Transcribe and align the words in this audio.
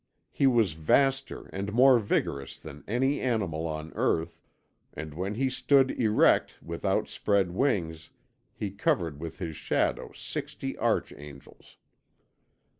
He 0.31 0.47
was 0.47 0.73
vaster 0.73 1.45
and 1.53 1.73
more 1.73 1.99
vigorous 1.99 2.57
than 2.57 2.83
any 2.87 3.19
animal 3.21 3.67
on 3.67 3.91
earth, 3.93 4.41
and 4.95 5.13
when 5.13 5.35
he 5.35 5.47
stood 5.47 5.91
erect 5.91 6.55
with 6.59 6.83
outspread 6.83 7.51
wings 7.51 8.09
he 8.55 8.71
covered 8.71 9.19
with 9.19 9.37
his 9.37 9.55
shadow 9.55 10.11
sixty 10.15 10.75
archangels. 10.79 11.77